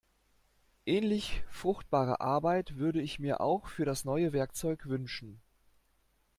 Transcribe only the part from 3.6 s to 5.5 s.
für das neue Werkzeug wünschen.